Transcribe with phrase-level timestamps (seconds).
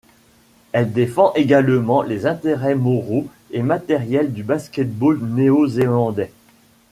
[0.71, 6.31] Elle défend également les intérêts moraux et matériels du basket-ball néo-zélandais.